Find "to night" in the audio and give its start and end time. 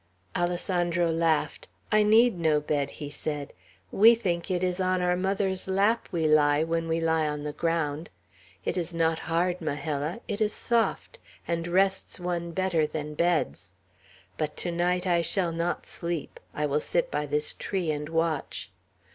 14.57-15.05